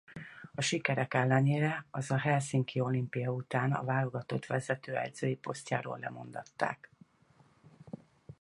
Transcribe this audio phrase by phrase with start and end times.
[0.55, 6.91] A sikerek ellenére az a helsinki olimpia után a válogatott vezetőedzői posztjáról lemondatták.